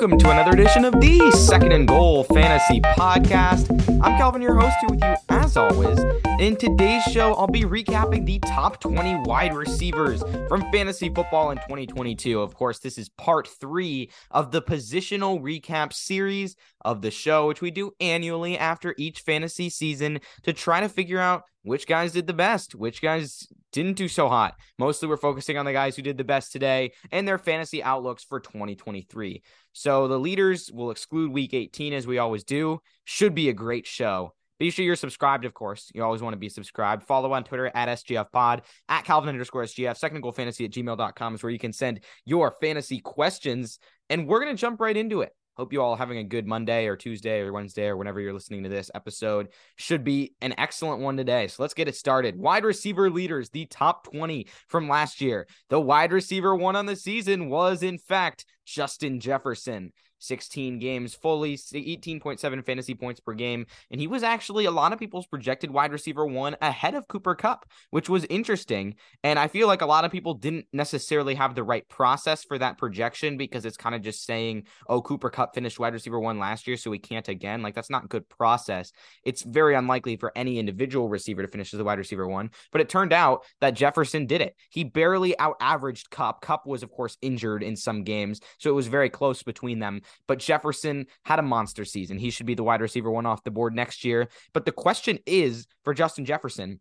welcome 0.00 0.18
to 0.18 0.30
another 0.30 0.52
edition 0.52 0.86
of 0.86 0.94
the 0.94 1.30
Second 1.32 1.72
and 1.72 1.86
Goal 1.86 2.24
Fantasy 2.24 2.80
Podcast. 2.80 3.70
I'm 4.02 4.16
Calvin, 4.16 4.40
your 4.40 4.58
host, 4.58 4.74
here 4.80 4.88
with 4.88 5.04
you 5.04 5.14
as 5.28 5.58
always. 5.58 5.98
In 6.38 6.56
today's 6.56 7.02
show, 7.02 7.34
I'll 7.34 7.46
be 7.46 7.64
recapping 7.64 8.24
the 8.24 8.38
top 8.38 8.80
20 8.80 9.28
wide 9.28 9.52
receivers 9.52 10.22
from 10.48 10.62
fantasy 10.72 11.10
football 11.10 11.50
in 11.50 11.58
2022. 11.58 12.40
Of 12.40 12.54
course, 12.54 12.78
this 12.78 12.96
is 12.96 13.10
part 13.10 13.46
three 13.46 14.10
of 14.30 14.52
the 14.52 14.62
positional 14.62 15.38
recap 15.38 15.92
series 15.92 16.56
of 16.80 17.02
the 17.02 17.10
show, 17.10 17.46
which 17.46 17.60
we 17.60 17.70
do 17.70 17.92
annually 18.00 18.56
after 18.56 18.94
each 18.96 19.20
fantasy 19.20 19.68
season 19.68 20.20
to 20.44 20.54
try 20.54 20.80
to 20.80 20.88
figure 20.88 21.20
out 21.20 21.44
which 21.62 21.86
guys 21.86 22.12
did 22.12 22.26
the 22.26 22.32
best, 22.32 22.74
which 22.74 23.02
guys 23.02 23.46
didn't 23.72 23.96
do 23.96 24.08
so 24.08 24.28
hot. 24.28 24.54
Mostly 24.78 25.08
we're 25.08 25.16
focusing 25.16 25.56
on 25.56 25.64
the 25.64 25.72
guys 25.72 25.96
who 25.96 26.02
did 26.02 26.16
the 26.16 26.24
best 26.24 26.52
today 26.52 26.92
and 27.12 27.26
their 27.26 27.38
fantasy 27.38 27.82
outlooks 27.82 28.24
for 28.24 28.40
2023. 28.40 29.42
So 29.72 30.08
the 30.08 30.18
leaders 30.18 30.70
will 30.72 30.90
exclude 30.90 31.32
week 31.32 31.54
18 31.54 31.92
as 31.92 32.06
we 32.06 32.18
always 32.18 32.44
do. 32.44 32.80
Should 33.04 33.34
be 33.34 33.48
a 33.48 33.54
great 33.54 33.86
show. 33.86 34.34
Be 34.58 34.70
sure 34.70 34.84
you're 34.84 34.94
subscribed, 34.94 35.46
of 35.46 35.54
course. 35.54 35.90
You 35.94 36.04
always 36.04 36.20
want 36.20 36.34
to 36.34 36.38
be 36.38 36.50
subscribed. 36.50 37.04
Follow 37.04 37.32
on 37.32 37.44
Twitter 37.44 37.72
at 37.74 37.88
SGFPod, 37.88 38.60
at 38.90 39.04
Calvin 39.06 39.30
underscore 39.30 39.64
SGF, 39.64 39.96
second 39.96 40.20
goal 40.20 40.32
fantasy 40.32 40.66
at 40.66 40.70
gmail.com 40.70 41.34
is 41.34 41.42
where 41.42 41.50
you 41.50 41.58
can 41.58 41.72
send 41.72 42.00
your 42.26 42.50
fantasy 42.60 43.00
questions. 43.00 43.78
And 44.10 44.26
we're 44.26 44.40
going 44.40 44.54
to 44.54 44.60
jump 44.60 44.80
right 44.80 44.96
into 44.96 45.22
it. 45.22 45.32
Hope 45.56 45.72
you 45.72 45.82
all 45.82 45.96
having 45.96 46.18
a 46.18 46.24
good 46.24 46.46
Monday 46.46 46.86
or 46.86 46.96
Tuesday 46.96 47.40
or 47.40 47.52
Wednesday 47.52 47.86
or 47.86 47.96
whenever 47.96 48.20
you're 48.20 48.32
listening 48.32 48.62
to 48.62 48.68
this 48.68 48.90
episode. 48.94 49.48
Should 49.76 50.04
be 50.04 50.34
an 50.40 50.54
excellent 50.56 51.02
one 51.02 51.16
today. 51.16 51.48
So 51.48 51.62
let's 51.62 51.74
get 51.74 51.88
it 51.88 51.96
started. 51.96 52.38
Wide 52.38 52.64
receiver 52.64 53.10
leaders, 53.10 53.50
the 53.50 53.66
top 53.66 54.10
20 54.12 54.46
from 54.68 54.88
last 54.88 55.20
year. 55.20 55.46
The 55.68 55.80
wide 55.80 56.12
receiver 56.12 56.54
one 56.54 56.76
on 56.76 56.86
the 56.86 56.96
season 56.96 57.48
was, 57.48 57.82
in 57.82 57.98
fact, 57.98 58.46
Justin 58.64 59.20
Jefferson. 59.20 59.92
16 60.20 60.78
games 60.78 61.14
fully, 61.14 61.56
18.7 61.56 62.64
fantasy 62.64 62.94
points 62.94 63.20
per 63.20 63.34
game. 63.34 63.66
And 63.90 64.00
he 64.00 64.06
was 64.06 64.22
actually 64.22 64.66
a 64.66 64.70
lot 64.70 64.92
of 64.92 64.98
people's 64.98 65.26
projected 65.26 65.70
wide 65.70 65.92
receiver 65.92 66.24
one 66.26 66.56
ahead 66.62 66.94
of 66.94 67.08
Cooper 67.08 67.34
Kupp, 67.34 67.66
which 67.90 68.08
was 68.08 68.24
interesting. 68.26 68.94
And 69.24 69.38
I 69.38 69.48
feel 69.48 69.66
like 69.66 69.82
a 69.82 69.86
lot 69.86 70.04
of 70.04 70.12
people 70.12 70.34
didn't 70.34 70.66
necessarily 70.72 71.34
have 71.34 71.54
the 71.54 71.64
right 71.64 71.88
process 71.88 72.44
for 72.44 72.58
that 72.58 72.78
projection 72.78 73.36
because 73.36 73.64
it's 73.64 73.76
kind 73.76 73.94
of 73.94 74.02
just 74.02 74.24
saying, 74.24 74.64
oh, 74.88 75.02
Cooper 75.02 75.30
Kupp 75.30 75.54
finished 75.54 75.78
wide 75.78 75.94
receiver 75.94 76.20
one 76.20 76.38
last 76.38 76.66
year, 76.66 76.76
so 76.76 76.92
he 76.92 76.98
can't 76.98 77.28
again. 77.28 77.62
Like 77.62 77.74
that's 77.74 77.90
not 77.90 78.08
good 78.08 78.28
process. 78.28 78.92
It's 79.24 79.42
very 79.42 79.74
unlikely 79.74 80.16
for 80.16 80.32
any 80.36 80.58
individual 80.58 81.08
receiver 81.08 81.42
to 81.42 81.48
finish 81.48 81.74
as 81.74 81.80
a 81.80 81.84
wide 81.84 81.98
receiver 81.98 82.28
one. 82.28 82.50
But 82.72 82.80
it 82.80 82.88
turned 82.88 83.12
out 83.12 83.44
that 83.60 83.74
Jefferson 83.74 84.26
did 84.26 84.40
it. 84.40 84.56
He 84.70 84.84
barely 84.84 85.38
out 85.38 85.56
averaged 85.60 86.10
Cup. 86.10 86.40
Kupp 86.40 86.66
was, 86.66 86.82
of 86.82 86.90
course, 86.90 87.16
injured 87.22 87.62
in 87.62 87.76
some 87.76 88.04
games. 88.04 88.40
So 88.58 88.70
it 88.70 88.74
was 88.74 88.86
very 88.86 89.10
close 89.10 89.42
between 89.42 89.78
them. 89.78 90.02
But 90.26 90.38
Jefferson 90.38 91.06
had 91.24 91.38
a 91.38 91.42
monster 91.42 91.84
season. 91.84 92.18
He 92.18 92.30
should 92.30 92.46
be 92.46 92.54
the 92.54 92.64
wide 92.64 92.80
receiver 92.80 93.10
one 93.10 93.26
off 93.26 93.44
the 93.44 93.50
board 93.50 93.74
next 93.74 94.04
year. 94.04 94.28
But 94.52 94.64
the 94.64 94.72
question 94.72 95.18
is 95.26 95.66
for 95.84 95.94
Justin 95.94 96.24
Jefferson, 96.24 96.80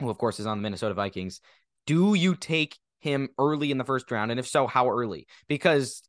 who 0.00 0.10
of 0.10 0.18
course 0.18 0.40
is 0.40 0.46
on 0.46 0.58
the 0.58 0.62
Minnesota 0.62 0.94
Vikings, 0.94 1.40
do 1.86 2.14
you 2.14 2.34
take 2.34 2.78
him 3.00 3.28
early 3.38 3.70
in 3.70 3.78
the 3.78 3.84
first 3.84 4.10
round? 4.10 4.30
And 4.30 4.40
if 4.40 4.46
so, 4.46 4.66
how 4.66 4.88
early? 4.88 5.26
Because 5.46 6.02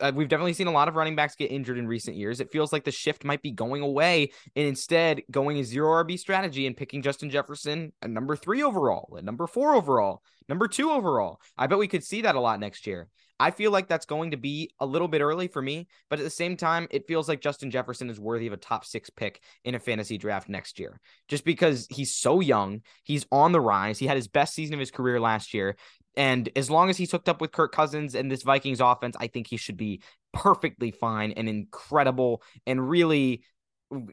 uh, 0.00 0.12
we've 0.14 0.28
definitely 0.28 0.52
seen 0.52 0.66
a 0.66 0.72
lot 0.72 0.88
of 0.88 0.96
running 0.96 1.16
backs 1.16 1.36
get 1.36 1.50
injured 1.50 1.78
in 1.78 1.86
recent 1.86 2.16
years. 2.16 2.40
It 2.40 2.50
feels 2.50 2.72
like 2.72 2.84
the 2.84 2.90
shift 2.90 3.24
might 3.24 3.42
be 3.42 3.50
going 3.50 3.82
away 3.82 4.30
and 4.56 4.66
instead 4.66 5.22
going 5.30 5.58
a 5.58 5.64
zero 5.64 6.04
RB 6.04 6.18
strategy 6.18 6.66
and 6.66 6.76
picking 6.76 7.02
Justin 7.02 7.30
Jefferson 7.30 7.92
at 8.02 8.10
number 8.10 8.36
three 8.36 8.62
overall, 8.62 9.14
at 9.16 9.24
number 9.24 9.46
four 9.46 9.74
overall, 9.74 10.22
number 10.48 10.68
two 10.68 10.90
overall. 10.90 11.40
I 11.56 11.66
bet 11.66 11.78
we 11.78 11.88
could 11.88 12.04
see 12.04 12.22
that 12.22 12.34
a 12.34 12.40
lot 12.40 12.60
next 12.60 12.86
year. 12.86 13.08
I 13.42 13.50
feel 13.50 13.72
like 13.72 13.88
that's 13.88 14.06
going 14.06 14.30
to 14.30 14.36
be 14.36 14.70
a 14.78 14.86
little 14.86 15.08
bit 15.08 15.20
early 15.20 15.48
for 15.48 15.60
me, 15.60 15.88
but 16.08 16.20
at 16.20 16.24
the 16.24 16.30
same 16.30 16.56
time, 16.56 16.86
it 16.92 17.08
feels 17.08 17.28
like 17.28 17.40
Justin 17.40 17.72
Jefferson 17.72 18.08
is 18.08 18.20
worthy 18.20 18.46
of 18.46 18.52
a 18.52 18.56
top 18.56 18.84
six 18.84 19.10
pick 19.10 19.42
in 19.64 19.74
a 19.74 19.80
fantasy 19.80 20.16
draft 20.16 20.48
next 20.48 20.78
year, 20.78 21.00
just 21.26 21.44
because 21.44 21.88
he's 21.90 22.14
so 22.14 22.38
young. 22.38 22.82
He's 23.02 23.26
on 23.32 23.50
the 23.50 23.60
rise. 23.60 23.98
He 23.98 24.06
had 24.06 24.16
his 24.16 24.28
best 24.28 24.54
season 24.54 24.74
of 24.74 24.80
his 24.80 24.92
career 24.92 25.18
last 25.18 25.54
year. 25.54 25.74
And 26.16 26.48
as 26.56 26.70
long 26.70 26.90
as 26.90 26.96
he's 26.96 27.10
hooked 27.10 27.28
up 27.28 27.40
with 27.40 27.52
Kirk 27.52 27.72
Cousins 27.72 28.14
and 28.14 28.30
this 28.30 28.42
Vikings 28.42 28.80
offense, 28.80 29.16
I 29.18 29.26
think 29.28 29.46
he 29.46 29.56
should 29.56 29.76
be 29.76 30.02
perfectly 30.32 30.90
fine 30.90 31.32
and 31.32 31.48
incredible 31.48 32.42
and 32.66 32.88
really 32.88 33.42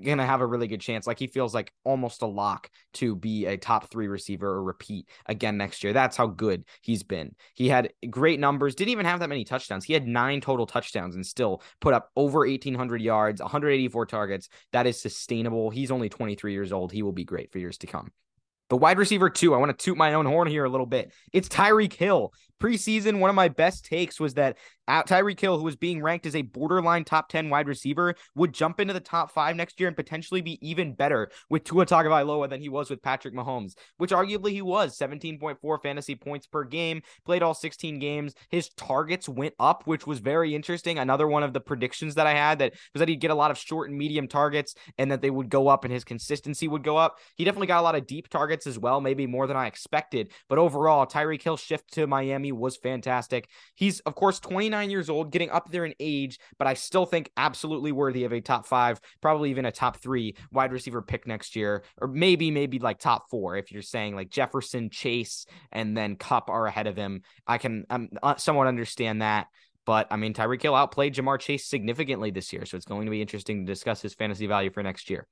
gonna 0.03 0.25
have 0.25 0.41
a 0.41 0.45
really 0.45 0.67
good 0.67 0.81
chance. 0.81 1.07
Like 1.07 1.19
he 1.19 1.27
feels 1.27 1.53
like 1.53 1.71
almost 1.83 2.21
a 2.21 2.25
lock 2.25 2.69
to 2.95 3.15
be 3.15 3.45
a 3.45 3.57
top 3.57 3.89
three 3.89 4.07
receiver 4.07 4.47
or 4.47 4.63
repeat 4.63 5.07
again 5.25 5.57
next 5.57 5.83
year. 5.83 5.93
That's 5.93 6.17
how 6.17 6.27
good 6.27 6.65
he's 6.81 7.03
been. 7.03 7.35
He 7.55 7.69
had 7.69 7.93
great 8.09 8.39
numbers, 8.39 8.75
didn't 8.75 8.91
even 8.91 9.05
have 9.05 9.19
that 9.21 9.29
many 9.29 9.45
touchdowns. 9.45 9.85
He 9.85 9.93
had 9.93 10.07
nine 10.07 10.41
total 10.41 10.65
touchdowns 10.65 11.15
and 11.15 11.25
still 11.25 11.61
put 11.79 11.93
up 11.93 12.09
over 12.15 12.39
1,800 12.39 13.01
yards, 13.01 13.41
184 13.41 14.05
targets. 14.05 14.49
That 14.73 14.87
is 14.87 15.01
sustainable. 15.01 15.69
He's 15.69 15.91
only 15.91 16.09
23 16.09 16.51
years 16.51 16.71
old. 16.71 16.91
He 16.91 17.03
will 17.03 17.13
be 17.13 17.25
great 17.25 17.51
for 17.51 17.59
years 17.59 17.77
to 17.79 17.87
come. 17.87 18.11
The 18.69 18.77
wide 18.77 18.99
receiver, 18.99 19.31
two, 19.31 19.55
I 19.55 19.57
want 19.57 19.77
to 19.77 19.83
toot 19.83 19.97
my 19.97 20.13
own 20.13 20.27
horn 20.27 20.47
here 20.47 20.63
a 20.63 20.69
little 20.69 20.85
bit. 20.85 21.11
It's 21.33 21.49
Tyreek 21.49 21.93
Hill. 21.93 22.33
Preseason, 22.61 23.19
one 23.19 23.29
of 23.29 23.35
my 23.35 23.47
best 23.47 23.85
takes 23.85 24.19
was 24.19 24.33
that 24.35 24.57
uh, 24.89 25.01
Tyreek 25.03 25.39
Hill, 25.39 25.57
who 25.57 25.63
was 25.63 25.75
being 25.75 26.01
ranked 26.01 26.25
as 26.25 26.35
a 26.35 26.41
borderline 26.41 27.05
top 27.05 27.29
10 27.29 27.49
wide 27.49 27.67
receiver, 27.67 28.15
would 28.35 28.53
jump 28.53 28.79
into 28.79 28.93
the 28.93 28.99
top 28.99 29.31
five 29.31 29.55
next 29.55 29.79
year 29.79 29.87
and 29.87 29.95
potentially 29.95 30.41
be 30.41 30.59
even 30.67 30.93
better 30.93 31.31
with 31.49 31.63
Tua 31.63 31.85
Tagovailoa 31.85 32.49
than 32.49 32.59
he 32.59 32.67
was 32.67 32.89
with 32.89 33.01
Patrick 33.01 33.33
Mahomes, 33.33 33.75
which 33.97 34.11
arguably 34.11 34.51
he 34.51 34.61
was 34.61 34.97
17.4 34.97 35.81
fantasy 35.81 36.15
points 36.15 36.47
per 36.47 36.63
game, 36.63 37.01
played 37.23 37.43
all 37.43 37.53
16 37.53 37.97
games. 37.99 38.33
His 38.49 38.69
targets 38.69 39.29
went 39.29 39.53
up, 39.59 39.83
which 39.85 40.05
was 40.05 40.19
very 40.19 40.53
interesting. 40.53 40.99
Another 40.99 41.27
one 41.27 41.43
of 41.43 41.53
the 41.53 41.61
predictions 41.61 42.15
that 42.15 42.27
I 42.27 42.33
had 42.33 42.59
that 42.59 42.73
was 42.93 42.99
that 42.99 43.09
he'd 43.09 43.21
get 43.21 43.31
a 43.31 43.35
lot 43.35 43.51
of 43.51 43.57
short 43.57 43.89
and 43.89 43.97
medium 43.97 44.27
targets 44.27 44.75
and 44.97 45.11
that 45.11 45.21
they 45.21 45.29
would 45.29 45.49
go 45.49 45.69
up 45.69 45.85
and 45.85 45.93
his 45.93 46.03
consistency 46.03 46.67
would 46.67 46.83
go 46.83 46.97
up. 46.97 47.19
He 47.35 47.45
definitely 47.45 47.67
got 47.67 47.79
a 47.79 47.83
lot 47.83 47.95
of 47.95 48.05
deep 48.05 48.27
targets 48.27 48.58
as 48.67 48.79
well, 48.79 49.01
maybe 49.01 49.27
more 49.27 49.47
than 49.47 49.57
I 49.57 49.67
expected. 49.67 50.31
But 50.47 50.57
overall, 50.57 51.05
Tyreek 51.05 51.41
Hill 51.41 51.57
shift 51.57 51.93
to 51.93 52.07
Miami 52.07 52.51
was 52.51 52.77
fantastic. 52.77 53.49
He's, 53.75 53.99
of 54.01 54.15
course, 54.15 54.39
29 54.39 54.79
29 54.79 54.89
years 54.91 55.09
old, 55.09 55.31
getting 55.31 55.49
up 55.49 55.69
there 55.71 55.85
in 55.85 55.93
age, 55.99 56.39
but 56.57 56.67
I 56.67 56.73
still 56.73 57.05
think 57.05 57.31
absolutely 57.37 57.91
worthy 57.91 58.23
of 58.23 58.33
a 58.33 58.41
top 58.41 58.65
five, 58.65 58.99
probably 59.21 59.49
even 59.49 59.65
a 59.65 59.71
top 59.71 59.97
three 59.97 60.35
wide 60.51 60.71
receiver 60.71 61.01
pick 61.01 61.27
next 61.27 61.55
year, 61.55 61.83
or 61.99 62.07
maybe, 62.07 62.51
maybe 62.51 62.79
like 62.79 62.99
top 62.99 63.29
four 63.29 63.55
if 63.55 63.71
you're 63.71 63.81
saying 63.81 64.15
like 64.15 64.29
Jefferson, 64.29 64.89
Chase, 64.89 65.45
and 65.71 65.95
then 65.97 66.15
Kupp 66.15 66.49
are 66.49 66.65
ahead 66.65 66.87
of 66.87 66.95
him. 66.95 67.21
I 67.47 67.57
can 67.57 67.85
um, 67.89 68.09
somewhat 68.37 68.67
understand 68.67 69.21
that. 69.21 69.47
But 69.85 70.07
I 70.11 70.17
mean, 70.17 70.33
Tyreek 70.33 70.61
Hill 70.61 70.75
outplayed 70.75 71.15
Ja'Marr 71.15 71.39
Chase 71.39 71.65
significantly 71.65 72.31
this 72.31 72.53
year. 72.53 72.65
So 72.65 72.77
it's 72.77 72.85
going 72.85 73.05
to 73.05 73.11
be 73.11 73.21
interesting 73.21 73.65
to 73.65 73.71
discuss 73.71 74.01
his 74.01 74.13
fantasy 74.13 74.45
value 74.45 74.69
for 74.69 74.83
next 74.83 75.09
year. 75.09 75.25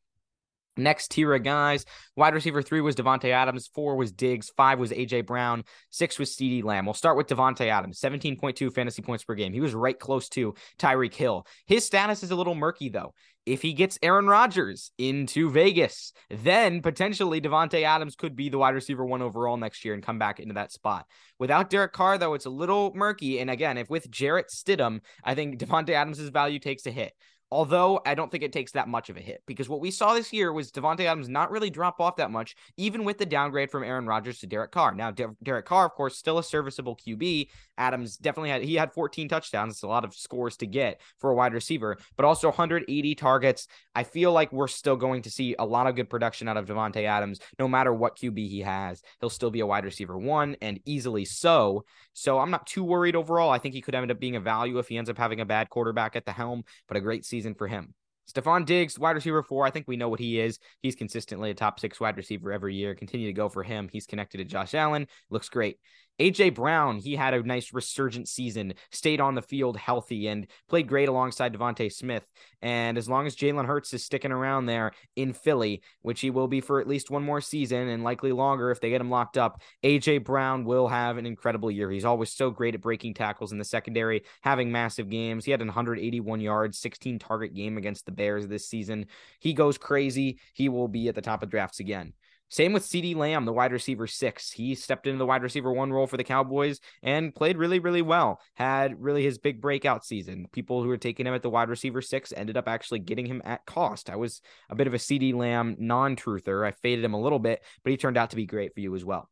Next 0.77 1.11
tier 1.11 1.33
of 1.33 1.43
guys, 1.43 1.85
wide 2.15 2.33
receiver 2.33 2.61
three 2.61 2.81
was 2.81 2.95
Davante 2.95 3.29
Adams, 3.29 3.67
four 3.67 3.95
was 3.95 4.11
Diggs, 4.11 4.49
five 4.55 4.79
was 4.79 4.91
AJ 4.91 5.25
Brown, 5.25 5.63
six 5.89 6.19
was 6.19 6.35
CeeDee 6.35 6.63
Lamb. 6.63 6.85
We'll 6.85 6.93
start 6.93 7.17
with 7.17 7.27
Davante 7.27 7.67
Adams, 7.67 7.99
17.2 7.99 8.73
fantasy 8.73 9.01
points 9.01 9.23
per 9.23 9.35
game. 9.35 9.53
He 9.53 9.61
was 9.61 9.73
right 9.73 9.97
close 9.97 10.29
to 10.29 10.53
Tyreek 10.77 11.13
Hill. 11.13 11.47
His 11.66 11.85
status 11.85 12.23
is 12.23 12.31
a 12.31 12.35
little 12.35 12.55
murky 12.55 12.89
though. 12.89 13.13
If 13.47 13.61
he 13.61 13.71
gets 13.71 13.97
Aaron 14.01 14.27
Rodgers 14.27 14.91
into 14.97 15.49
Vegas, 15.49 16.11
then 16.29 16.81
potentially 16.81 17.39
Davante 17.39 17.83
Adams 17.83 18.17
could 18.17 18.35
be 18.35 18.49
the 18.49 18.57
wide 18.57 18.75
receiver 18.75 19.05
one 19.05 19.21
overall 19.21 19.55
next 19.55 19.85
year 19.85 19.93
and 19.93 20.03
come 20.03 20.19
back 20.19 20.41
into 20.41 20.55
that 20.55 20.73
spot. 20.73 21.05
Without 21.39 21.69
Derek 21.69 21.93
Carr, 21.93 22.17
though, 22.17 22.33
it's 22.33 22.45
a 22.45 22.49
little 22.49 22.91
murky. 22.93 23.39
And 23.39 23.49
again, 23.49 23.77
if 23.77 23.89
with 23.89 24.11
Jarrett 24.11 24.49
Stidham, 24.49 24.99
I 25.23 25.33
think 25.33 25.59
Davante 25.59 25.91
Adams' 25.91 26.19
value 26.27 26.59
takes 26.59 26.85
a 26.87 26.91
hit. 26.91 27.13
Although 27.50 28.02
I 28.06 28.13
don't 28.13 28.30
think 28.30 28.44
it 28.44 28.52
takes 28.52 28.74
that 28.74 28.90
much 28.90 29.09
of 29.09 29.16
a 29.16 29.22
hit 29.22 29.41
because 29.47 29.70
what 29.70 29.79
we 29.79 29.90
saw 29.90 30.14
this 30.14 30.34
year 30.34 30.52
was 30.52 30.70
Davante 30.70 31.05
Adams 31.05 31.29
not 31.29 31.49
really 31.49 31.70
drop 31.70 32.02
off 32.02 32.17
that 32.17 32.29
much, 32.29 32.55
even 32.76 33.05
with 33.05 33.17
the 33.17 33.26
downgrade 33.26 33.72
from 33.72 33.85
Aaron 33.85 34.05
Rodgers 34.05 34.40
to 34.40 34.47
Derek 34.47 34.72
Carr. 34.72 34.94
Now, 34.94 35.11
De- 35.11 35.35
Derek 35.41 35.66
Carr, 35.66 35.85
of 35.85 35.94
course, 35.94 36.17
still 36.17 36.40
a 36.40 36.44
serviceable 36.44 36.97
QB. 36.97 37.47
Adams 37.78 38.17
definitely 38.17 38.49
had 38.49 38.64
he 38.64 38.76
had 38.76 38.91
14 38.91 39.29
touchdowns. 39.29 39.76
It's 39.76 39.84
a 39.84 39.88
lot 39.88 40.03
of 40.03 40.14
scores 40.14 40.58
to 40.58 40.66
get 40.66 40.99
for 41.20 41.29
a 41.29 41.35
wide 41.35 41.53
receiver, 41.53 41.97
but 42.17 42.26
also 42.26 42.49
180 42.49 43.16
targets. 43.16 43.67
I 43.96 44.03
feel 44.03 44.34
like 44.34 44.52
we're 44.52 44.67
still 44.67 44.97
going 44.97 45.22
to 45.22 45.29
see 45.29 45.55
a 45.58 45.66
lot 45.66 45.88
of 45.88 45.96
good 45.96 46.09
production 46.09 46.50
out 46.50 46.58
of 46.58 46.66
Davante 46.66 47.05
Adams, 47.05 47.40
no 47.58 47.70
matter 47.70 47.93
what 47.93 48.17
QB 48.17 48.38
he 48.50 48.59
has. 48.59 49.02
He'll 49.22 49.29
still 49.29 49.52
be 49.52 49.61
a 49.61 49.66
wide 49.66 49.85
receiver 49.85 50.17
one 50.17 50.58
and 50.61 50.82
easily 50.85 51.23
so. 51.23 51.85
So 52.11 52.40
I'm 52.40 52.52
not 52.52 52.67
too 52.67 52.84
worried 52.84 53.16
overall. 53.16 53.52
I 53.52 53.59
think 53.59 53.73
he 53.73 53.82
could 53.82 53.96
end 53.96 54.11
up 54.11 54.20
being 54.20 54.35
a 54.35 54.41
value 54.41 54.79
if 54.79 54.90
he 54.90 54.97
ends 54.97 55.09
up 55.09 55.17
having 55.17 55.40
a 55.40 55.46
bad 55.46 55.70
quarterback 55.70 56.16
at 56.16 56.26
the 56.26 56.32
helm, 56.32 56.64
but 56.88 56.97
a 56.97 57.02
great 57.02 57.23
season 57.26 57.36
season 57.37 57.53
for 57.53 57.67
him. 57.67 57.93
Stefon 58.31 58.66
Diggs, 58.66 58.99
wide 58.99 59.16
receiver 59.16 59.41
four. 59.41 59.66
I 59.66 59.72
think 59.72 59.87
we 59.87 59.95
know 59.95 60.09
what 60.09 60.19
he 60.19 60.39
is. 60.39 60.59
He's 60.81 60.95
consistently 60.95 61.49
a 61.49 61.53
top 61.53 61.79
six 61.79 61.99
wide 61.99 62.17
receiver 62.17 62.51
every 62.51 62.75
year. 62.75 62.93
Continue 62.93 63.28
to 63.28 63.34
go 63.34 63.47
for 63.47 63.63
him. 63.63 63.89
He's 63.91 64.05
connected 64.05 64.39
to 64.39 64.43
Josh 64.43 64.73
Allen. 64.73 65.07
Looks 65.29 65.47
great. 65.47 65.78
AJ 66.19 66.55
Brown, 66.55 66.97
he 66.97 67.16
had 67.16 67.34
a 67.34 67.43
nice 67.43 67.73
resurgent 67.73 68.28
season, 68.28 68.73
stayed 68.91 69.22
on 69.22 69.35
the 69.35 69.41
field 69.41 69.78
healthy, 69.78 70.28
and 70.28 70.47
played 70.67 70.87
great 70.87 71.09
alongside 71.09 71.53
DeVonta 71.53 71.91
Smith. 71.91 72.25
And 72.61 72.97
as 72.97 73.08
long 73.08 73.28
as 73.28 73.35
Jalen 73.35 73.67
Hurts 73.67 73.93
is 73.93 74.03
sticking 74.03 74.31
around 74.31 74.66
there 74.66 74.93
in 75.16 75.34
Philly, 75.34 75.84
which 76.02 76.22
he 76.22 76.31
will 76.31 76.47
be 76.47 76.59
for 76.59 76.81
at 76.81 76.87
least 76.87 77.11
one 77.11 77.23
more 77.23 77.41
season 77.41 77.87
and 77.87 78.03
likely 78.03 78.31
longer 78.31 78.72
if 78.72 78.81
they 78.81 78.90
get 78.90 79.02
him 79.02 79.11
locked 79.11 79.37
up, 79.37 79.61
AJ 79.84 80.23
Brown 80.23 80.66
will 80.66 80.87
have 80.87 81.17
an 81.17 81.28
incredible 81.28 81.69
year. 81.69 81.91
He's 81.91 82.05
always 82.05 82.31
so 82.31 82.49
great 82.49 82.73
at 82.73 82.81
breaking 82.81 83.14
tackles 83.14 83.52
in 83.52 83.59
the 83.59 83.64
secondary, 83.64 84.23
having 84.41 84.72
massive 84.72 85.09
games. 85.09 85.46
He 85.46 85.52
had 85.52 85.61
an 85.61 85.67
181 85.67 86.41
yards, 86.41 86.79
16 86.79 87.19
target 87.19 87.53
game 87.53 87.78
against 87.78 88.08
the 88.08 88.11
Bears 88.11 88.47
this 88.47 88.67
season. 88.67 89.05
He 89.40 89.53
goes 89.53 89.78
crazy. 89.78 90.40
He 90.53 90.67
will 90.67 90.87
be 90.87 91.09
at 91.09 91.16
the 91.16 91.22
top 91.22 91.43
of 91.43 91.49
drafts 91.52 91.79
again. 91.79 92.14
Same 92.49 92.72
with 92.72 92.85
CeeDee 92.85 93.16
Lamb, 93.16 93.46
the 93.46 93.53
wide 93.53 93.73
receiver 93.73 94.08
six. 94.08 94.52
He 94.52 94.73
stepped 94.76 95.05
into 95.05 95.17
the 95.17 95.26
wide 95.26 95.44
receiver 95.44 95.72
one 95.72 95.91
role 95.91 96.08
for 96.08 96.16
the 96.16 96.23
Cowboys 96.23 96.79
and 97.03 97.35
played 97.35 97.58
really, 97.58 97.79
really 97.79 98.02
well. 98.02 98.40
Had 98.53 99.02
really 99.02 99.23
his 99.23 99.38
big 99.38 99.59
breakout 99.59 100.05
season. 100.05 100.47
People 100.53 100.82
who 100.82 100.88
were 100.88 100.97
taking 100.97 101.28
him 101.28 101.34
at 101.34 101.41
the 101.41 101.49
wide 101.49 101.70
receiver 101.70 102.02
six 102.02 102.32
ended 102.32 102.55
up 102.55 102.67
actually 102.67 102.99
getting 102.99 103.26
him 103.26 103.41
at 103.44 103.66
cost. 103.66 104.09
I 104.09 104.16
was 104.16 104.41
a 104.70 104.76
bit 104.76 104.88
of 104.88 104.94
a 104.94 104.97
CeeDee 104.97 105.34
Lamb 105.34 105.76
non 105.79 106.16
truther. 106.16 106.66
I 106.66 106.72
faded 106.72 107.03
him 107.03 107.14
a 107.14 107.22
little 107.22 107.40
bit, 107.40 107.61
but 107.84 107.91
he 107.91 107.97
turned 107.97 108.17
out 108.17 108.29
to 108.29 108.38
be 108.38 108.46
great 108.46 108.73
for 108.73 108.79
you 108.79 108.96
as 108.96 109.03
well. 109.03 109.29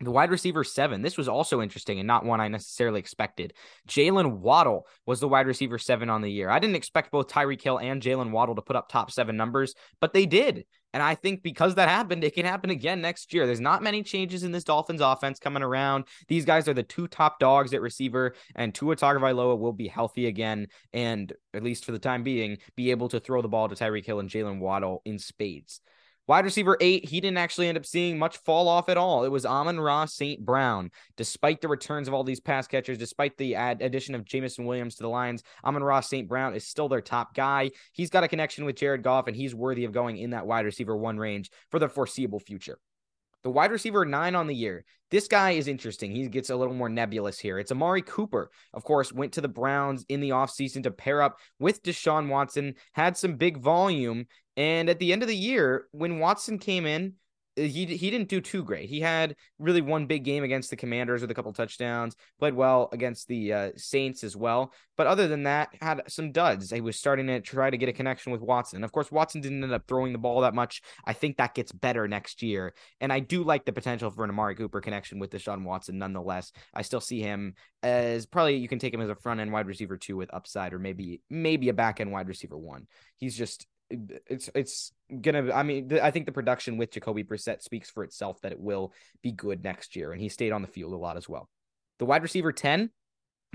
The 0.00 0.10
wide 0.10 0.30
receiver 0.30 0.64
seven. 0.64 1.00
This 1.00 1.16
was 1.16 1.28
also 1.28 1.62
interesting 1.62 1.98
and 1.98 2.06
not 2.06 2.26
one 2.26 2.40
I 2.40 2.48
necessarily 2.48 3.00
expected. 3.00 3.54
Jaylen 3.88 4.38
Waddle 4.38 4.86
was 5.06 5.20
the 5.20 5.28
wide 5.28 5.46
receiver 5.46 5.78
seven 5.78 6.10
on 6.10 6.20
the 6.20 6.30
year. 6.30 6.50
I 6.50 6.58
didn't 6.58 6.76
expect 6.76 7.12
both 7.12 7.28
Tyreek 7.28 7.62
Hill 7.62 7.78
and 7.78 8.02
Jaylen 8.02 8.32
Waddle 8.32 8.56
to 8.56 8.62
put 8.62 8.76
up 8.76 8.88
top 8.88 9.10
seven 9.10 9.36
numbers, 9.36 9.74
but 10.00 10.12
they 10.12 10.26
did. 10.26 10.66
And 10.94 11.02
I 11.02 11.16
think 11.16 11.42
because 11.42 11.74
that 11.74 11.88
happened, 11.88 12.22
it 12.22 12.36
can 12.36 12.46
happen 12.46 12.70
again 12.70 13.00
next 13.00 13.34
year. 13.34 13.46
There's 13.46 13.60
not 13.60 13.82
many 13.82 14.04
changes 14.04 14.44
in 14.44 14.52
this 14.52 14.62
Dolphins 14.62 15.00
offense 15.00 15.40
coming 15.40 15.64
around. 15.64 16.04
These 16.28 16.44
guys 16.44 16.68
are 16.68 16.72
the 16.72 16.84
two 16.84 17.08
top 17.08 17.40
dogs 17.40 17.74
at 17.74 17.82
receiver, 17.82 18.36
and 18.54 18.72
Tua 18.72 18.94
Tagovailoa 18.94 19.58
will 19.58 19.72
be 19.72 19.88
healthy 19.88 20.26
again, 20.26 20.68
and 20.92 21.32
at 21.52 21.64
least 21.64 21.84
for 21.84 21.90
the 21.90 21.98
time 21.98 22.22
being, 22.22 22.58
be 22.76 22.92
able 22.92 23.08
to 23.08 23.18
throw 23.18 23.42
the 23.42 23.48
ball 23.48 23.68
to 23.68 23.74
Tyreek 23.74 24.06
Hill 24.06 24.20
and 24.20 24.30
Jaylen 24.30 24.60
Waddle 24.60 25.02
in 25.04 25.18
spades. 25.18 25.80
Wide 26.26 26.46
receiver 26.46 26.78
eight, 26.80 27.06
he 27.06 27.20
didn't 27.20 27.36
actually 27.36 27.68
end 27.68 27.76
up 27.76 27.84
seeing 27.84 28.18
much 28.18 28.38
fall 28.38 28.66
off 28.66 28.88
at 28.88 28.96
all. 28.96 29.24
It 29.24 29.30
was 29.30 29.44
Amon-Ra 29.44 30.06
St. 30.06 30.42
Brown. 30.42 30.90
Despite 31.18 31.60
the 31.60 31.68
returns 31.68 32.08
of 32.08 32.14
all 32.14 32.24
these 32.24 32.40
pass 32.40 32.66
catchers, 32.66 32.96
despite 32.96 33.36
the 33.36 33.56
ad- 33.56 33.82
addition 33.82 34.14
of 34.14 34.24
Jameson 34.24 34.64
Williams 34.64 34.94
to 34.94 35.02
the 35.02 35.08
Lions, 35.10 35.42
Amon-Ra 35.64 36.00
St. 36.00 36.26
Brown 36.26 36.54
is 36.54 36.66
still 36.66 36.88
their 36.88 37.02
top 37.02 37.34
guy. 37.34 37.72
He's 37.92 38.08
got 38.08 38.24
a 38.24 38.28
connection 38.28 38.64
with 38.64 38.76
Jared 38.76 39.02
Goff, 39.02 39.26
and 39.26 39.36
he's 39.36 39.54
worthy 39.54 39.84
of 39.84 39.92
going 39.92 40.16
in 40.16 40.30
that 40.30 40.46
wide 40.46 40.64
receiver 40.64 40.96
one 40.96 41.18
range 41.18 41.50
for 41.70 41.78
the 41.78 41.90
foreseeable 41.90 42.40
future. 42.40 42.78
The 43.44 43.50
wide 43.50 43.70
receiver 43.70 44.06
nine 44.06 44.34
on 44.34 44.46
the 44.46 44.54
year. 44.54 44.84
This 45.10 45.28
guy 45.28 45.52
is 45.52 45.68
interesting. 45.68 46.10
He 46.10 46.26
gets 46.28 46.48
a 46.48 46.56
little 46.56 46.74
more 46.74 46.88
nebulous 46.88 47.38
here. 47.38 47.58
It's 47.58 47.70
Amari 47.70 48.00
Cooper, 48.00 48.50
of 48.72 48.84
course, 48.84 49.12
went 49.12 49.34
to 49.34 49.42
the 49.42 49.48
Browns 49.48 50.04
in 50.08 50.20
the 50.20 50.30
offseason 50.30 50.82
to 50.84 50.90
pair 50.90 51.20
up 51.20 51.38
with 51.58 51.82
Deshaun 51.82 52.28
Watson, 52.28 52.74
had 52.94 53.18
some 53.18 53.36
big 53.36 53.58
volume, 53.58 54.26
and 54.56 54.88
at 54.88 54.98
the 54.98 55.12
end 55.12 55.22
of 55.22 55.28
the 55.28 55.36
year, 55.36 55.86
when 55.92 56.20
Watson 56.20 56.58
came 56.58 56.86
in, 56.86 57.14
he 57.56 57.86
he 57.86 58.10
didn't 58.10 58.28
do 58.28 58.40
too 58.40 58.64
great. 58.64 58.88
He 58.88 59.00
had 59.00 59.36
really 59.58 59.80
one 59.80 60.06
big 60.06 60.24
game 60.24 60.42
against 60.42 60.70
the 60.70 60.76
Commanders 60.76 61.20
with 61.20 61.30
a 61.30 61.34
couple 61.34 61.52
touchdowns. 61.52 62.16
Played 62.38 62.54
well 62.54 62.88
against 62.92 63.28
the 63.28 63.52
uh, 63.52 63.70
Saints 63.76 64.24
as 64.24 64.36
well. 64.36 64.72
But 64.96 65.06
other 65.06 65.28
than 65.28 65.44
that, 65.44 65.68
had 65.80 66.02
some 66.08 66.32
duds. 66.32 66.70
He 66.70 66.80
was 66.80 66.96
starting 66.96 67.26
to 67.28 67.40
try 67.40 67.70
to 67.70 67.76
get 67.76 67.88
a 67.88 67.92
connection 67.92 68.32
with 68.32 68.40
Watson. 68.40 68.82
Of 68.82 68.92
course, 68.92 69.12
Watson 69.12 69.40
didn't 69.40 69.62
end 69.62 69.72
up 69.72 69.86
throwing 69.86 70.12
the 70.12 70.18
ball 70.18 70.40
that 70.40 70.54
much. 70.54 70.82
I 71.04 71.12
think 71.12 71.36
that 71.36 71.54
gets 71.54 71.72
better 71.72 72.08
next 72.08 72.42
year, 72.42 72.74
and 73.00 73.12
I 73.12 73.20
do 73.20 73.44
like 73.44 73.64
the 73.64 73.72
potential 73.72 74.10
for 74.10 74.24
an 74.24 74.30
Amari 74.30 74.56
Cooper 74.56 74.80
connection 74.80 75.18
with 75.18 75.30
Deshaun 75.30 75.64
Watson. 75.64 75.98
Nonetheless, 75.98 76.52
I 76.74 76.82
still 76.82 77.00
see 77.00 77.20
him 77.20 77.54
as 77.82 78.26
probably 78.26 78.56
you 78.56 78.68
can 78.68 78.78
take 78.78 78.94
him 78.94 79.00
as 79.00 79.10
a 79.10 79.14
front 79.14 79.40
end 79.40 79.52
wide 79.52 79.66
receiver 79.66 79.96
two 79.96 80.16
with 80.16 80.32
upside, 80.34 80.72
or 80.72 80.78
maybe 80.78 81.20
maybe 81.30 81.68
a 81.68 81.74
back 81.74 82.00
end 82.00 82.10
wide 82.10 82.28
receiver 82.28 82.58
one. 82.58 82.86
He's 83.16 83.36
just 83.36 83.66
it's 83.90 84.50
it's 84.54 84.92
gonna. 85.20 85.52
I 85.52 85.62
mean, 85.62 85.98
I 86.02 86.10
think 86.10 86.26
the 86.26 86.32
production 86.32 86.76
with 86.76 86.90
Jacoby 86.90 87.24
Brissett 87.24 87.62
speaks 87.62 87.90
for 87.90 88.04
itself 88.04 88.40
that 88.42 88.52
it 88.52 88.60
will 88.60 88.92
be 89.22 89.32
good 89.32 89.62
next 89.62 89.96
year, 89.96 90.12
and 90.12 90.20
he 90.20 90.28
stayed 90.28 90.52
on 90.52 90.62
the 90.62 90.68
field 90.68 90.92
a 90.92 90.96
lot 90.96 91.16
as 91.16 91.28
well. 91.28 91.48
The 91.98 92.06
wide 92.06 92.22
receiver 92.22 92.52
ten, 92.52 92.90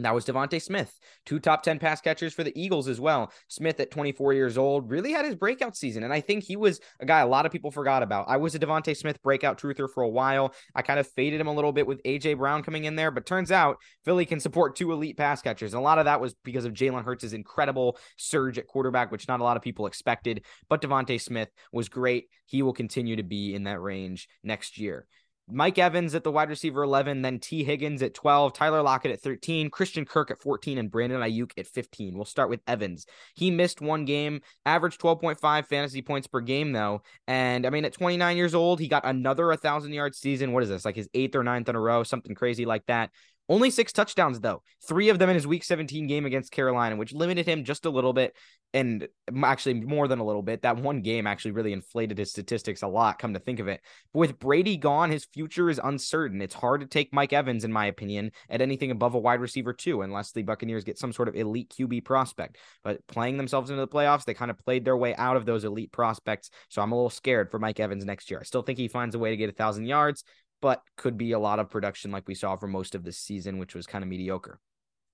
that 0.05 0.13
was 0.13 0.25
DeVonta 0.25 0.61
Smith, 0.61 0.97
two 1.25 1.39
top 1.39 1.63
10 1.63 1.79
pass 1.79 2.01
catchers 2.01 2.33
for 2.33 2.43
the 2.43 2.59
Eagles 2.59 2.87
as 2.87 2.99
well. 2.99 3.31
Smith 3.47 3.79
at 3.79 3.91
24 3.91 4.33
years 4.33 4.57
old 4.57 4.89
really 4.89 5.11
had 5.11 5.25
his 5.25 5.35
breakout 5.35 5.75
season. 5.75 6.03
And 6.03 6.13
I 6.13 6.21
think 6.21 6.43
he 6.43 6.55
was 6.55 6.79
a 6.99 7.05
guy 7.05 7.19
a 7.19 7.27
lot 7.27 7.45
of 7.45 7.51
people 7.51 7.71
forgot 7.71 8.03
about. 8.03 8.25
I 8.27 8.37
was 8.37 8.55
a 8.55 8.59
DeVonta 8.59 8.95
Smith 8.95 9.21
breakout 9.21 9.59
truther 9.59 9.89
for 9.89 10.03
a 10.03 10.09
while. 10.09 10.53
I 10.75 10.81
kind 10.81 10.99
of 10.99 11.07
faded 11.07 11.41
him 11.41 11.47
a 11.47 11.53
little 11.53 11.71
bit 11.71 11.87
with 11.87 12.01
AJ 12.03 12.37
Brown 12.37 12.63
coming 12.63 12.85
in 12.85 12.95
there, 12.95 13.11
but 13.11 13.25
turns 13.25 13.51
out 13.51 13.77
Philly 14.05 14.25
can 14.25 14.39
support 14.39 14.75
two 14.75 14.91
elite 14.91 15.17
pass 15.17 15.41
catchers. 15.41 15.73
And 15.73 15.79
a 15.79 15.83
lot 15.83 15.99
of 15.99 16.05
that 16.05 16.21
was 16.21 16.35
because 16.43 16.65
of 16.65 16.73
Jalen 16.73 17.03
Hurts' 17.03 17.33
incredible 17.33 17.97
surge 18.17 18.57
at 18.57 18.67
quarterback, 18.67 19.11
which 19.11 19.27
not 19.27 19.39
a 19.39 19.43
lot 19.43 19.57
of 19.57 19.63
people 19.63 19.87
expected. 19.87 20.45
But 20.69 20.81
DeVonta 20.81 21.19
Smith 21.19 21.49
was 21.71 21.89
great. 21.89 22.25
He 22.45 22.61
will 22.61 22.73
continue 22.73 23.17
to 23.17 23.23
be 23.23 23.53
in 23.53 23.63
that 23.63 23.81
range 23.81 24.27
next 24.43 24.77
year. 24.77 25.07
Mike 25.51 25.77
Evans 25.77 26.15
at 26.15 26.23
the 26.23 26.31
wide 26.31 26.49
receiver 26.49 26.83
11, 26.83 27.21
then 27.21 27.39
Tee 27.39 27.63
Higgins 27.63 28.01
at 28.01 28.13
12, 28.13 28.53
Tyler 28.53 28.81
Lockett 28.81 29.11
at 29.11 29.21
13, 29.21 29.69
Christian 29.69 30.05
Kirk 30.05 30.31
at 30.31 30.39
14, 30.39 30.77
and 30.77 30.91
Brandon 30.91 31.21
Aiyuk 31.21 31.51
at 31.57 31.67
15. 31.67 32.15
We'll 32.15 32.25
start 32.25 32.49
with 32.49 32.61
Evans. 32.67 33.05
He 33.35 33.51
missed 33.51 33.81
one 33.81 34.05
game, 34.05 34.41
averaged 34.65 35.01
12.5 35.01 35.65
fantasy 35.65 36.01
points 36.01 36.27
per 36.27 36.41
game, 36.41 36.71
though. 36.71 37.01
And 37.27 37.65
I 37.65 37.69
mean, 37.69 37.85
at 37.85 37.93
29 37.93 38.37
years 38.37 38.53
old, 38.53 38.79
he 38.79 38.87
got 38.87 39.05
another 39.05 39.47
1,000 39.47 39.93
yard 39.93 40.15
season. 40.15 40.51
What 40.51 40.63
is 40.63 40.69
this? 40.69 40.85
Like 40.85 40.95
his 40.95 41.09
eighth 41.13 41.35
or 41.35 41.43
ninth 41.43 41.69
in 41.69 41.75
a 41.75 41.79
row, 41.79 42.03
something 42.03 42.35
crazy 42.35 42.65
like 42.65 42.85
that. 42.87 43.11
Only 43.49 43.71
six 43.71 43.91
touchdowns, 43.91 44.39
though. 44.39 44.61
Three 44.87 45.09
of 45.09 45.17
them 45.17 45.29
in 45.29 45.35
his 45.35 45.47
week 45.47 45.63
17 45.63 46.05
game 46.05 46.25
against 46.25 46.51
Carolina, 46.51 46.95
which 46.95 47.13
limited 47.13 47.47
him 47.47 47.63
just 47.63 47.85
a 47.85 47.89
little 47.89 48.13
bit. 48.13 48.35
And 48.75 49.07
actually, 49.43 49.73
more 49.73 50.07
than 50.07 50.19
a 50.19 50.25
little 50.25 50.43
bit. 50.43 50.61
That 50.61 50.77
one 50.77 51.01
game 51.01 51.25
actually 51.25 51.51
really 51.51 51.73
inflated 51.73 52.19
his 52.19 52.29
statistics 52.29 52.83
a 52.83 52.87
lot, 52.87 53.17
come 53.17 53.33
to 53.33 53.39
think 53.39 53.59
of 53.59 53.67
it. 53.67 53.81
But 54.13 54.19
with 54.19 54.39
Brady 54.39 54.77
gone, 54.77 55.09
his 55.09 55.25
future 55.25 55.71
is 55.71 55.81
uncertain. 55.83 56.39
It's 56.43 56.53
hard 56.53 56.81
to 56.81 56.87
take 56.87 57.11
Mike 57.11 57.33
Evans, 57.33 57.63
in 57.63 57.73
my 57.73 57.87
opinion, 57.87 58.31
at 58.47 58.61
anything 58.61 58.91
above 58.91 59.15
a 59.15 59.19
wide 59.19 59.41
receiver, 59.41 59.73
two, 59.73 60.03
unless 60.03 60.31
the 60.31 60.43
Buccaneers 60.43 60.83
get 60.83 60.99
some 60.99 61.11
sort 61.11 61.27
of 61.27 61.35
elite 61.35 61.73
QB 61.75 62.05
prospect. 62.05 62.57
But 62.83 63.05
playing 63.07 63.37
themselves 63.37 63.71
into 63.71 63.81
the 63.81 63.87
playoffs, 63.87 64.25
they 64.25 64.35
kind 64.35 64.51
of 64.51 64.59
played 64.59 64.85
their 64.85 64.97
way 64.97 65.15
out 65.15 65.35
of 65.35 65.47
those 65.47 65.63
elite 65.63 65.91
prospects. 65.91 66.51
So 66.69 66.83
I'm 66.83 66.91
a 66.91 66.95
little 66.95 67.09
scared 67.09 67.49
for 67.49 67.57
Mike 67.57 67.79
Evans 67.79 68.05
next 68.05 68.29
year. 68.29 68.39
I 68.39 68.43
still 68.43 68.61
think 68.61 68.77
he 68.77 68.87
finds 68.87 69.15
a 69.15 69.19
way 69.19 69.31
to 69.31 69.37
get 69.37 69.49
a 69.49 69.53
thousand 69.53 69.85
yards, 69.85 70.23
but 70.61 70.81
could 70.97 71.17
be 71.17 71.31
a 71.31 71.39
lot 71.39 71.59
of 71.59 71.69
production 71.69 72.11
like 72.11 72.27
we 72.27 72.35
saw 72.35 72.55
for 72.55 72.67
most 72.67 72.95
of 72.95 73.03
this 73.03 73.17
season, 73.17 73.57
which 73.57 73.75
was 73.75 73.87
kind 73.87 74.03
of 74.03 74.09
mediocre. 74.09 74.59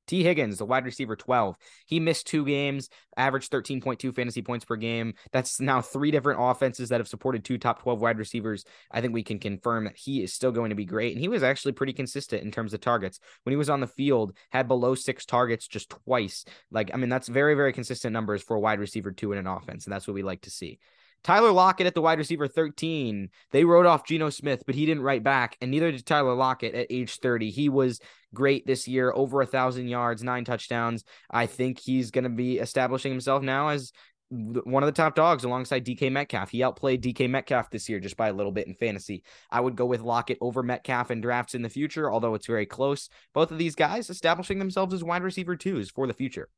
Tee 0.08 0.24
Higgins, 0.24 0.58
the 0.58 0.66
wide 0.66 0.86
receiver 0.86 1.16
12. 1.16 1.58
He 1.86 2.00
missed 2.00 2.28
two 2.28 2.46
games, 2.46 2.90
averaged 3.18 3.52
13.2 3.52 4.14
fantasy 4.16 4.42
points 4.42 4.66
per 4.66 4.76
game. 4.76 5.16
That's 5.32 5.60
now 5.60 5.82
three 5.82 6.12
different 6.12 6.40
offenses 6.42 6.90
that 6.90 7.00
have 7.00 7.08
supported 7.08 7.44
two 7.44 7.58
top 7.58 7.82
12 7.82 8.02
wide 8.02 8.20
receivers. 8.20 8.66
I 8.92 9.02
think 9.02 9.14
we 9.14 9.24
can 9.24 9.40
confirm 9.40 9.86
that 9.86 9.98
he 9.98 10.24
is 10.24 10.34
still 10.34 10.52
going 10.52 10.70
to 10.70 10.76
be 10.76 10.86
great. 10.86 11.14
And 11.14 11.22
he 11.22 11.28
was 11.28 11.44
actually 11.44 11.72
pretty 11.72 11.94
consistent 11.94 12.44
in 12.44 12.52
terms 12.52 12.74
of 12.74 12.82
targets. 12.82 13.20
When 13.44 13.52
he 13.52 13.58
was 13.58 13.70
on 13.70 13.80
the 13.80 13.88
field, 13.88 14.34
had 14.52 14.68
below 14.68 14.96
six 14.96 15.26
targets 15.26 15.68
just 15.68 15.90
twice. 15.90 16.46
Like, 16.70 16.92
I 16.94 16.98
mean, 16.98 17.10
that's 17.10 17.28
very, 17.28 17.56
very 17.56 17.74
consistent 17.74 18.14
numbers 18.14 18.44
for 18.44 18.56
a 18.56 18.60
wide 18.60 18.80
receiver 18.80 19.12
two 19.12 19.32
in 19.32 19.40
an 19.40 19.48
offense. 19.48 19.86
And 19.86 19.94
that's 19.94 20.08
what 20.08 20.14
we 20.14 20.24
like 20.24 20.42
to 20.42 20.52
see. 20.52 20.80
Tyler 21.26 21.52
Lockett 21.52 21.88
at 21.88 21.96
the 21.96 22.04
wide 22.04 22.20
receiver 22.20 22.48
13. 22.48 23.30
They 23.52 23.66
wrote 23.66 23.88
off 23.88 24.06
Geno 24.06 24.30
Smith, 24.30 24.62
but 24.64 24.76
he 24.76 24.86
didn't 24.86 25.02
write 25.02 25.24
back, 25.24 25.58
and 25.60 25.72
neither 25.72 25.92
did 25.92 26.06
Tyler 26.06 26.36
Lockett 26.36 26.76
at 26.76 26.86
age 26.92 27.20
30. 27.20 27.50
He 27.50 27.68
was 27.68 28.00
great 28.36 28.68
this 28.68 28.88
year, 28.88 29.12
over 29.12 29.42
a 29.42 29.48
thousand 29.48 29.88
yards, 29.88 30.22
nine 30.22 30.46
touchdowns. 30.46 31.04
I 31.32 31.48
think 31.48 31.80
he's 31.80 32.12
going 32.12 32.26
to 32.26 32.30
be 32.30 32.60
establishing 32.60 33.12
himself 33.12 33.42
now 33.42 33.70
as 33.70 33.92
one 34.30 34.84
of 34.84 34.88
the 34.88 34.92
top 34.92 35.16
dogs 35.16 35.44
alongside 35.44 35.84
DK 35.84 36.12
Metcalf. 36.12 36.52
He 36.52 36.62
outplayed 36.62 37.02
DK 37.02 37.28
Metcalf 37.28 37.72
this 37.72 37.90
year 37.90 38.00
just 38.00 38.18
by 38.18 38.28
a 38.28 38.34
little 38.34 38.52
bit 38.52 38.68
in 38.68 38.76
fantasy. 38.76 39.24
I 39.50 39.62
would 39.62 39.76
go 39.76 39.88
with 39.88 40.02
Lockett 40.02 40.38
over 40.42 40.62
Metcalf 40.62 41.10
in 41.10 41.22
drafts 41.22 41.56
in 41.56 41.64
the 41.64 41.70
future, 41.70 42.12
although 42.12 42.36
it's 42.36 42.46
very 42.46 42.68
close. 42.68 43.10
Both 43.34 43.50
of 43.50 43.58
these 43.58 43.74
guys 43.74 44.12
establishing 44.12 44.60
themselves 44.60 44.94
as 44.94 45.04
wide 45.04 45.24
receiver 45.24 45.56
twos 45.56 45.90
for 45.90 46.06
the 46.06 46.14
future. 46.14 46.50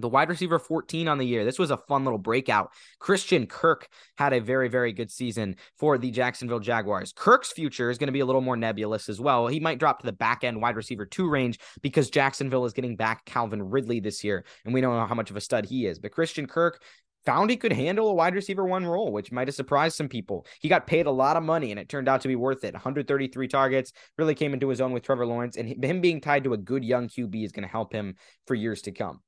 The 0.00 0.08
wide 0.08 0.28
receiver 0.28 0.58
14 0.58 1.08
on 1.08 1.18
the 1.18 1.26
year. 1.26 1.44
This 1.44 1.58
was 1.58 1.70
a 1.70 1.76
fun 1.76 2.04
little 2.04 2.18
breakout. 2.18 2.72
Christian 2.98 3.46
Kirk 3.46 3.88
had 4.16 4.32
a 4.32 4.40
very, 4.40 4.68
very 4.68 4.92
good 4.92 5.10
season 5.10 5.56
for 5.78 5.98
the 5.98 6.10
Jacksonville 6.10 6.60
Jaguars. 6.60 7.12
Kirk's 7.14 7.52
future 7.52 7.90
is 7.90 7.98
going 7.98 8.08
to 8.08 8.12
be 8.12 8.20
a 8.20 8.26
little 8.26 8.40
more 8.40 8.56
nebulous 8.56 9.08
as 9.08 9.20
well. 9.20 9.46
He 9.46 9.60
might 9.60 9.78
drop 9.78 10.00
to 10.00 10.06
the 10.06 10.12
back 10.12 10.44
end 10.44 10.60
wide 10.60 10.76
receiver 10.76 11.06
two 11.06 11.28
range 11.28 11.58
because 11.82 12.10
Jacksonville 12.10 12.64
is 12.64 12.72
getting 12.72 12.96
back 12.96 13.24
Calvin 13.24 13.62
Ridley 13.62 14.00
this 14.00 14.24
year, 14.24 14.44
and 14.64 14.74
we 14.74 14.80
don't 14.80 14.96
know 14.96 15.06
how 15.06 15.14
much 15.14 15.30
of 15.30 15.36
a 15.36 15.40
stud 15.40 15.66
he 15.66 15.86
is. 15.86 15.98
But 15.98 16.12
Christian 16.12 16.46
Kirk 16.46 16.82
found 17.26 17.50
he 17.50 17.56
could 17.56 17.72
handle 17.72 18.08
a 18.08 18.14
wide 18.14 18.34
receiver 18.34 18.64
one 18.64 18.86
role, 18.86 19.12
which 19.12 19.32
might 19.32 19.48
have 19.48 19.54
surprised 19.54 19.96
some 19.96 20.08
people. 20.08 20.46
He 20.60 20.68
got 20.68 20.86
paid 20.86 21.06
a 21.06 21.10
lot 21.10 21.36
of 21.36 21.42
money 21.42 21.70
and 21.70 21.78
it 21.78 21.88
turned 21.88 22.08
out 22.08 22.22
to 22.22 22.28
be 22.28 22.36
worth 22.36 22.64
it. 22.64 22.74
133 22.74 23.48
targets, 23.48 23.92
really 24.16 24.34
came 24.34 24.54
into 24.54 24.68
his 24.68 24.80
own 24.80 24.92
with 24.92 25.02
Trevor 25.02 25.26
Lawrence, 25.26 25.56
and 25.56 25.68
him 25.84 26.00
being 26.00 26.20
tied 26.20 26.44
to 26.44 26.54
a 26.54 26.58
good 26.58 26.84
young 26.84 27.08
QB 27.08 27.44
is 27.44 27.52
going 27.52 27.62
to 27.62 27.68
help 27.68 27.92
him 27.92 28.16
for 28.46 28.54
years 28.54 28.82
to 28.82 28.92
come. 28.92 29.20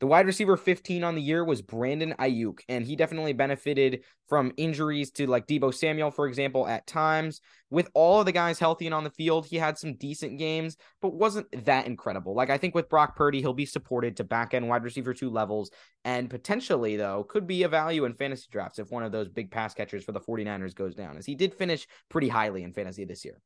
The 0.00 0.06
wide 0.06 0.24
receiver 0.24 0.56
15 0.56 1.04
on 1.04 1.14
the 1.14 1.20
year 1.20 1.44
was 1.44 1.60
Brandon 1.60 2.14
Aiyuk, 2.18 2.60
and 2.70 2.86
he 2.86 2.96
definitely 2.96 3.34
benefited 3.34 4.02
from 4.30 4.50
injuries 4.56 5.10
to 5.12 5.26
like 5.26 5.46
Deebo 5.46 5.74
Samuel, 5.74 6.10
for 6.10 6.26
example, 6.26 6.66
at 6.66 6.86
times. 6.86 7.42
With 7.68 7.90
all 7.92 8.20
of 8.20 8.26
the 8.26 8.32
guys 8.32 8.58
healthy 8.58 8.86
and 8.86 8.94
on 8.94 9.04
the 9.04 9.10
field, 9.10 9.44
he 9.44 9.56
had 9.56 9.76
some 9.76 9.96
decent 9.96 10.38
games, 10.38 10.78
but 11.02 11.12
wasn't 11.12 11.66
that 11.66 11.86
incredible. 11.86 12.34
Like 12.34 12.48
I 12.48 12.56
think 12.56 12.74
with 12.74 12.88
Brock 12.88 13.14
Purdy, 13.14 13.42
he'll 13.42 13.52
be 13.52 13.66
supported 13.66 14.16
to 14.16 14.24
back 14.24 14.54
end 14.54 14.70
wide 14.70 14.84
receiver 14.84 15.12
two 15.12 15.28
levels, 15.28 15.70
and 16.02 16.30
potentially, 16.30 16.96
though, 16.96 17.24
could 17.24 17.46
be 17.46 17.64
a 17.64 17.68
value 17.68 18.06
in 18.06 18.14
fantasy 18.14 18.46
drafts 18.50 18.78
if 18.78 18.90
one 18.90 19.02
of 19.02 19.12
those 19.12 19.28
big 19.28 19.50
pass 19.50 19.74
catchers 19.74 20.02
for 20.02 20.12
the 20.12 20.20
49ers 20.20 20.74
goes 20.74 20.94
down, 20.94 21.18
as 21.18 21.26
he 21.26 21.34
did 21.34 21.52
finish 21.52 21.86
pretty 22.08 22.28
highly 22.28 22.62
in 22.62 22.72
fantasy 22.72 23.04
this 23.04 23.22
year. 23.22 23.38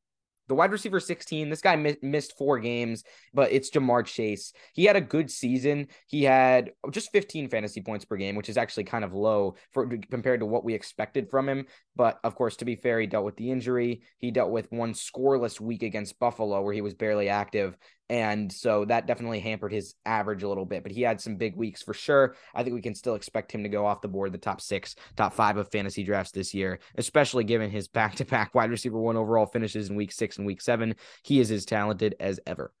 The 0.47 0.55
wide 0.55 0.71
receiver 0.71 0.99
16, 0.99 1.49
this 1.49 1.61
guy 1.61 1.75
mi- 1.75 1.97
missed 2.01 2.37
four 2.37 2.59
games, 2.59 3.03
but 3.33 3.51
it's 3.51 3.69
Ja'Marr 3.71 4.05
Chase. 4.05 4.53
He 4.73 4.85
had 4.85 4.95
a 4.95 5.01
good 5.01 5.31
season. 5.31 5.87
He 6.07 6.23
had 6.23 6.71
just 6.91 7.11
15 7.11 7.49
fantasy 7.49 7.81
points 7.81 8.05
per 8.05 8.15
game, 8.15 8.35
which 8.35 8.49
is 8.49 8.57
actually 8.57 8.83
kind 8.83 9.03
of 9.03 9.13
low 9.13 9.55
for 9.71 9.87
compared 10.09 10.41
to 10.41 10.45
what 10.45 10.63
we 10.63 10.73
expected 10.73 11.29
from 11.29 11.49
him. 11.49 11.65
But 11.95 12.19
of 12.23 12.35
course, 12.35 12.57
to 12.57 12.65
be 12.65 12.75
fair, 12.75 12.99
he 12.99 13.07
dealt 13.07 13.25
with 13.25 13.37
the 13.37 13.51
injury. 13.51 14.01
He 14.19 14.31
dealt 14.31 14.51
with 14.51 14.71
one 14.71 14.93
scoreless 14.93 15.59
week 15.59 15.83
against 15.83 16.19
Buffalo 16.19 16.61
where 16.61 16.73
he 16.73 16.81
was 16.81 16.93
barely 16.93 17.29
active. 17.29 17.75
And 18.09 18.51
so 18.51 18.85
that 18.85 19.07
definitely 19.07 19.39
hampered 19.39 19.71
his 19.71 19.95
average 20.05 20.43
a 20.43 20.47
little 20.47 20.65
bit, 20.65 20.83
but 20.83 20.91
he 20.91 21.01
had 21.01 21.19
some 21.19 21.37
big 21.37 21.55
weeks 21.55 21.81
for 21.81 21.93
sure. 21.93 22.35
I 22.53 22.63
think 22.63 22.75
we 22.75 22.81
can 22.81 22.93
still 22.93 23.15
expect 23.15 23.51
him 23.51 23.63
to 23.63 23.69
go 23.69 23.85
off 23.85 24.01
the 24.01 24.07
board, 24.07 24.31
the 24.31 24.37
top 24.37 24.61
six, 24.61 24.95
top 25.15 25.33
five 25.33 25.57
of 25.57 25.71
fantasy 25.71 26.03
drafts 26.03 26.31
this 26.31 26.53
year, 26.53 26.79
especially 26.97 27.43
given 27.43 27.71
his 27.71 27.87
back 27.87 28.15
to 28.15 28.25
back 28.25 28.53
wide 28.53 28.69
receiver 28.69 28.99
one 28.99 29.17
overall 29.17 29.47
finishes 29.47 29.89
in 29.89 29.95
week 29.95 30.11
six 30.11 30.37
and 30.37 30.45
week 30.45 30.61
seven. 30.61 30.95
He 31.23 31.39
is 31.39 31.49
as 31.49 31.65
talented 31.65 32.15
as 32.19 32.39
ever. 32.45 32.71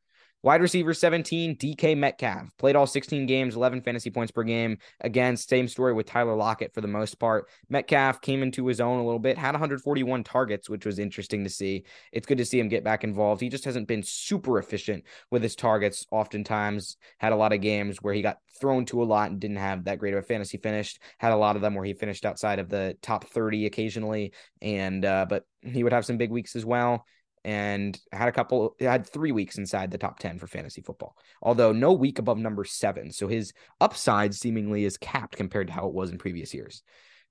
Wide 0.45 0.61
receiver 0.61 0.93
17, 0.93 1.55
DK 1.57 1.97
Metcalf. 1.97 2.55
Played 2.59 2.75
all 2.75 2.85
16 2.85 3.25
games, 3.25 3.55
11 3.55 3.81
fantasy 3.81 4.11
points 4.11 4.31
per 4.31 4.43
game. 4.43 4.77
Again, 5.01 5.35
same 5.37 5.67
story 5.67 5.91
with 5.91 6.05
Tyler 6.05 6.35
Lockett 6.35 6.71
for 6.71 6.81
the 6.81 6.87
most 6.87 7.15
part. 7.15 7.47
Metcalf 7.67 8.21
came 8.21 8.43
into 8.43 8.67
his 8.67 8.79
own 8.79 8.99
a 8.99 9.03
little 9.03 9.17
bit, 9.17 9.39
had 9.39 9.53
141 9.53 10.23
targets, 10.23 10.69
which 10.69 10.85
was 10.85 10.99
interesting 10.99 11.43
to 11.45 11.49
see. 11.49 11.83
It's 12.11 12.27
good 12.27 12.37
to 12.37 12.45
see 12.45 12.59
him 12.59 12.67
get 12.67 12.83
back 12.83 13.03
involved. 13.03 13.41
He 13.41 13.49
just 13.49 13.65
hasn't 13.65 13.87
been 13.87 14.03
super 14.03 14.59
efficient 14.59 15.05
with 15.31 15.41
his 15.41 15.55
targets. 15.55 16.05
Oftentimes, 16.11 16.97
had 17.17 17.33
a 17.33 17.37
lot 17.37 17.51
of 17.51 17.61
games 17.61 17.97
where 18.03 18.13
he 18.13 18.21
got 18.21 18.37
thrown 18.61 18.85
to 18.85 19.01
a 19.01 19.03
lot 19.03 19.31
and 19.31 19.39
didn't 19.39 19.57
have 19.57 19.85
that 19.85 19.97
great 19.97 20.13
of 20.13 20.19
a 20.19 20.27
fantasy 20.27 20.59
finish. 20.59 20.99
Had 21.17 21.33
a 21.33 21.37
lot 21.37 21.55
of 21.55 21.63
them 21.63 21.73
where 21.73 21.85
he 21.85 21.95
finished 21.95 22.23
outside 22.23 22.59
of 22.59 22.69
the 22.69 22.95
top 23.01 23.23
30 23.23 23.65
occasionally. 23.65 24.31
And, 24.61 25.05
uh, 25.05 25.25
but 25.27 25.47
he 25.63 25.83
would 25.83 25.93
have 25.93 26.05
some 26.05 26.17
big 26.17 26.29
weeks 26.29 26.55
as 26.55 26.63
well 26.63 27.03
and 27.45 27.99
had 28.11 28.27
a 28.27 28.31
couple 28.31 28.75
had 28.79 29.07
three 29.07 29.31
weeks 29.31 29.59
inside 29.59 29.91
the 29.91 29.99
top 29.99 30.17
10 30.17 30.39
for 30.39 30.47
fantasy 30.47 30.81
football 30.81 31.15
although 31.43 31.71
no 31.71 31.93
week 31.93 32.17
above 32.17 32.39
number 32.39 32.65
seven. 32.65 33.11
So 33.11 33.27
his 33.27 33.53
upside 33.79 34.33
seemingly 34.33 34.83
is 34.83 34.97
capped 34.97 35.37
compared 35.37 35.67
to 35.67 35.73
how 35.73 35.87
it 35.87 35.93
was 35.93 36.09
in 36.09 36.17
previous 36.17 36.53
years 36.53 36.81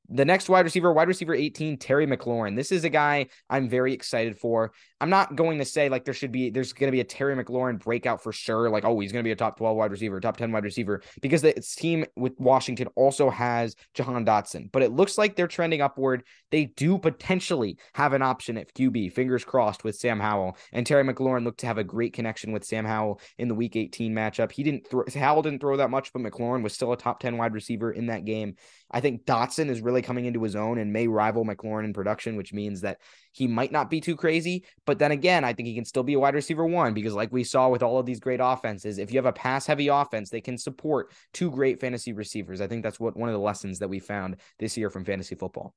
the 0.09 0.25
next 0.25 0.49
wide 0.49 0.65
receiver, 0.65 0.93
wide 0.93 1.09
receiver 1.09 1.35
18, 1.35 1.79
Terry 1.79 2.07
McLaurin. 2.07 2.57
This 2.57 2.71
is 2.71 2.85
a 2.85 2.91
guy 2.91 3.27
I'm 3.49 3.69
very 3.69 3.93
excited 3.93 4.39
for. 4.39 4.73
I'm 5.01 5.11
not 5.11 5.35
going 5.35 5.59
to 5.59 5.65
say 5.65 5.89
like 5.89 6.05
there 6.05 6.15
should 6.15 6.33
be, 6.33 6.51
there's 6.51 6.73
going 6.73 6.89
to 6.89 6.93
be 6.93 7.01
a 7.01 7.05
Terry 7.05 7.35
McLaurin 7.37 7.79
breakout 7.79 8.23
for 8.23 8.33
sure. 8.33 8.69
Like, 8.71 8.85
oh, 8.85 8.99
he's 9.01 9.13
going 9.13 9.23
to 9.23 9.27
be 9.27 9.33
a 9.33 9.37
top 9.37 9.57
12 9.57 9.77
wide 9.77 9.91
receiver, 9.91 10.21
top 10.21 10.37
10 10.37 10.53
wide 10.53 10.65
receiver, 10.65 11.03
because 11.23 11.43
the 11.43 11.53
team 11.77 12.05
with 12.17 12.33
Washington 12.39 12.89
also 12.97 13.31
has 13.31 13.77
Jahan 13.95 14.25
Dotson. 14.27 14.71
But 14.73 14.83
it 14.83 14.93
looks 14.93 15.17
like 15.17 15.37
they're 15.37 15.47
trending 15.47 15.81
upward. 15.81 16.25
They 16.51 16.67
do 16.67 16.99
potentially 16.99 17.79
have 17.95 18.13
an 18.13 18.23
option 18.23 18.59
at 18.59 18.75
QB, 18.75 19.13
fingers 19.13 19.45
crossed, 19.45 19.85
with 19.85 19.97
Sam 19.97 20.21
Howell. 20.21 20.57
And 20.73 20.87
Terry 20.87 21.05
McLaurin 21.05 21.45
looked 21.45 21.61
to 21.61 21.67
have 21.67 21.79
a 21.79 21.85
great 21.85 22.13
connection 22.13 22.53
with 22.53 22.65
Sam 22.65 22.85
Howell 22.85 23.21
in 23.39 23.49
the 23.49 23.55
week 23.55 23.77
18 23.77 24.15
matchup. 24.15 24.53
He 24.53 24.63
didn't 24.63 24.87
throw, 24.89 25.05
Howell 25.15 25.43
didn't 25.43 25.61
throw 25.61 25.77
that 25.79 25.91
much, 25.91 26.13
but 26.13 26.23
McLaurin 26.23 26.63
was 26.63 26.75
still 26.75 26.93
a 26.93 26.97
top 26.97 27.21
10 27.21 27.37
wide 27.37 27.55
receiver 27.55 27.91
in 27.91 28.07
that 28.07 28.25
game. 28.25 28.57
I 28.95 29.01
think 29.01 29.25
Dotson 29.25 29.71
is 29.71 29.81
really 29.81 30.03
coming 30.03 30.25
into 30.25 30.41
his 30.45 30.55
own 30.55 30.79
and 30.79 30.93
may 30.93 31.09
rival 31.09 31.45
McLaurin 31.45 31.85
in 31.85 31.93
production, 31.93 32.37
which 32.37 32.53
means 32.53 32.83
that 32.83 33.01
he 33.33 33.49
might 33.49 33.73
not 33.73 33.91
be 33.91 34.01
too 34.01 34.15
crazy. 34.15 34.65
But 34.87 35.01
then 35.01 35.11
again, 35.11 35.45
I 35.45 35.53
think 35.53 35.67
he 35.67 35.75
can 35.75 35.85
still 35.85 36.05
be 36.05 36.15
a 36.15 36.21
wide 36.21 36.37
receiver 36.37 36.65
one 36.65 36.95
because, 36.95 37.13
like 37.13 37.33
we 37.33 37.43
saw 37.43 37.69
with 37.69 37.83
all 37.83 37.99
of 37.99 38.07
these 38.07 38.21
great 38.21 38.39
offenses, 38.41 38.99
if 38.99 39.13
you 39.13 39.19
have 39.19 39.27
a 39.27 39.33
pass 39.33 39.67
heavy 39.67 39.89
offense, 39.89 40.31
they 40.31 40.41
can 40.41 40.57
support 40.57 41.13
two 41.33 41.51
great 41.51 41.81
fantasy 41.81 42.13
receivers. 42.13 42.61
I 42.61 42.69
think 42.69 42.85
that's 42.85 43.01
what 43.01 43.17
one 43.17 43.29
of 43.29 43.33
the 43.33 43.41
lessons 43.41 43.81
that 43.81 43.89
we 43.89 43.99
found 43.99 44.37
this 44.61 44.77
year 44.77 44.91
from 44.91 45.05
fantasy 45.05 45.35
football. 45.35 45.75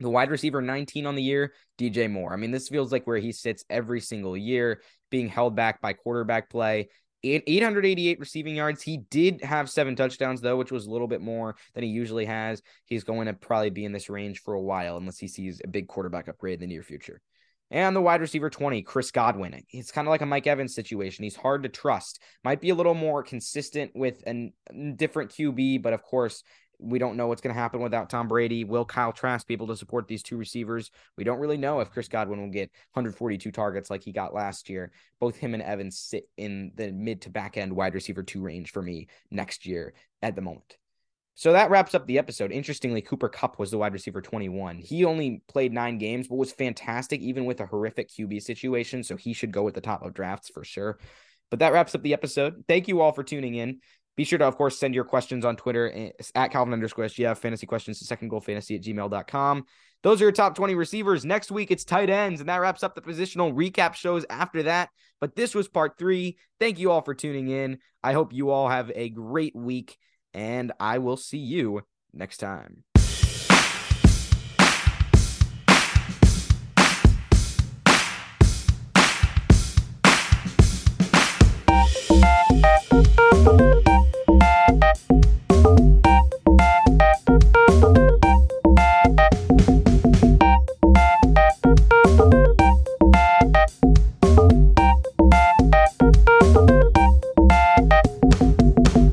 The 0.00 0.08
wide 0.08 0.30
receiver 0.30 0.62
19 0.62 1.04
on 1.04 1.16
the 1.16 1.22
year, 1.22 1.52
DJ 1.76 2.10
Moore. 2.10 2.32
I 2.32 2.36
mean, 2.36 2.50
this 2.50 2.68
feels 2.68 2.92
like 2.92 3.06
where 3.06 3.18
he 3.18 3.32
sits 3.32 3.64
every 3.68 4.00
single 4.00 4.38
year, 4.38 4.80
being 5.10 5.28
held 5.28 5.54
back 5.54 5.82
by 5.82 5.92
quarterback 5.92 6.48
play. 6.48 6.88
888 7.24 8.20
receiving 8.20 8.56
yards. 8.56 8.82
He 8.82 8.98
did 9.10 9.42
have 9.42 9.70
seven 9.70 9.96
touchdowns, 9.96 10.40
though, 10.40 10.56
which 10.56 10.72
was 10.72 10.86
a 10.86 10.90
little 10.90 11.08
bit 11.08 11.20
more 11.20 11.56
than 11.74 11.84
he 11.84 11.90
usually 11.90 12.26
has. 12.26 12.62
He's 12.84 13.04
going 13.04 13.26
to 13.26 13.32
probably 13.32 13.70
be 13.70 13.84
in 13.84 13.92
this 13.92 14.08
range 14.08 14.40
for 14.42 14.54
a 14.54 14.60
while 14.60 14.96
unless 14.96 15.18
he 15.18 15.28
sees 15.28 15.60
a 15.62 15.68
big 15.68 15.88
quarterback 15.88 16.28
upgrade 16.28 16.54
in 16.54 16.60
the 16.60 16.74
near 16.74 16.82
future. 16.82 17.20
And 17.70 17.94
the 17.94 18.00
wide 18.00 18.22
receiver 18.22 18.48
20, 18.48 18.80
Chris 18.82 19.10
Godwin. 19.10 19.62
It's 19.70 19.90
kind 19.90 20.08
of 20.08 20.10
like 20.10 20.22
a 20.22 20.26
Mike 20.26 20.46
Evans 20.46 20.74
situation. 20.74 21.24
He's 21.24 21.36
hard 21.36 21.64
to 21.64 21.68
trust. 21.68 22.22
Might 22.42 22.62
be 22.62 22.70
a 22.70 22.74
little 22.74 22.94
more 22.94 23.22
consistent 23.22 23.92
with 23.94 24.22
a 24.26 24.50
different 24.96 25.32
QB, 25.32 25.82
but 25.82 25.92
of 25.92 26.02
course, 26.02 26.42
we 26.78 26.98
don't 26.98 27.16
know 27.16 27.26
what's 27.26 27.40
going 27.40 27.54
to 27.54 27.60
happen 27.60 27.80
without 27.80 28.10
Tom 28.10 28.28
Brady. 28.28 28.64
Will 28.64 28.84
Kyle 28.84 29.12
Trask 29.12 29.46
be 29.46 29.54
able 29.54 29.66
to 29.68 29.76
support 29.76 30.06
these 30.06 30.22
two 30.22 30.36
receivers? 30.36 30.90
We 31.16 31.24
don't 31.24 31.40
really 31.40 31.56
know 31.56 31.80
if 31.80 31.90
Chris 31.90 32.08
Godwin 32.08 32.40
will 32.40 32.50
get 32.50 32.70
142 32.92 33.50
targets 33.50 33.90
like 33.90 34.02
he 34.02 34.12
got 34.12 34.34
last 34.34 34.68
year. 34.68 34.92
Both 35.20 35.36
him 35.36 35.54
and 35.54 35.62
Evans 35.62 35.98
sit 35.98 36.24
in 36.36 36.72
the 36.76 36.92
mid 36.92 37.22
to 37.22 37.30
back 37.30 37.56
end 37.56 37.72
wide 37.72 37.94
receiver 37.94 38.22
two 38.22 38.42
range 38.42 38.70
for 38.72 38.82
me 38.82 39.08
next 39.30 39.66
year 39.66 39.94
at 40.22 40.36
the 40.36 40.42
moment. 40.42 40.76
So 41.34 41.52
that 41.52 41.70
wraps 41.70 41.94
up 41.94 42.04
the 42.06 42.18
episode. 42.18 42.50
Interestingly, 42.50 43.00
Cooper 43.00 43.28
Kupp 43.28 43.60
was 43.60 43.70
the 43.70 43.78
wide 43.78 43.92
receiver 43.92 44.20
21. 44.20 44.78
He 44.78 45.04
only 45.04 45.42
played 45.46 45.72
nine 45.72 45.96
games, 45.96 46.26
but 46.26 46.34
was 46.34 46.50
fantastic, 46.50 47.20
even 47.20 47.44
with 47.44 47.60
a 47.60 47.66
horrific 47.66 48.08
QB 48.08 48.42
situation. 48.42 49.04
So 49.04 49.16
he 49.16 49.32
should 49.32 49.52
go 49.52 49.68
at 49.68 49.74
the 49.74 49.80
top 49.80 50.02
of 50.02 50.14
drafts 50.14 50.48
for 50.48 50.64
sure. 50.64 50.98
But 51.50 51.60
that 51.60 51.72
wraps 51.72 51.94
up 51.94 52.02
the 52.02 52.12
episode. 52.12 52.64
Thank 52.66 52.88
you 52.88 53.00
all 53.00 53.12
for 53.12 53.22
tuning 53.22 53.54
in. 53.54 53.78
Be 54.18 54.24
sure 54.24 54.40
to, 54.40 54.46
of 54.46 54.56
course, 54.56 54.76
send 54.76 54.96
your 54.96 55.04
questions 55.04 55.44
on 55.44 55.54
Twitter 55.54 55.92
eh, 55.94 56.10
at 56.34 56.50
Calvin 56.50 56.74
underscore 56.74 57.04
SGF, 57.04 57.38
fantasy 57.38 57.66
questions 57.68 58.00
to 58.00 58.04
second 58.04 58.30
goal 58.30 58.40
fantasy 58.40 58.74
at 58.74 58.82
gmail.com. 58.82 59.64
Those 60.02 60.20
are 60.20 60.24
your 60.24 60.32
top 60.32 60.56
20 60.56 60.74
receivers. 60.74 61.24
Next 61.24 61.52
week, 61.52 61.70
it's 61.70 61.84
tight 61.84 62.10
ends, 62.10 62.40
and 62.40 62.48
that 62.48 62.56
wraps 62.56 62.82
up 62.82 62.96
the 62.96 63.00
positional 63.00 63.54
recap 63.54 63.94
shows 63.94 64.26
after 64.28 64.64
that. 64.64 64.88
But 65.20 65.36
this 65.36 65.54
was 65.54 65.68
part 65.68 65.98
three. 65.98 66.36
Thank 66.58 66.80
you 66.80 66.90
all 66.90 67.02
for 67.02 67.14
tuning 67.14 67.48
in. 67.48 67.78
I 68.02 68.12
hope 68.12 68.32
you 68.32 68.50
all 68.50 68.68
have 68.68 68.90
a 68.92 69.08
great 69.08 69.54
week, 69.54 69.96
and 70.34 70.72
I 70.80 70.98
will 70.98 71.16
see 71.16 71.38
you 71.38 71.82
next 72.12 72.38
time. 72.38 72.82